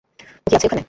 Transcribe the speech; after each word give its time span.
ও 0.39 0.47
কি 0.47 0.53
আছে 0.55 0.65
এখানে? 0.67 0.79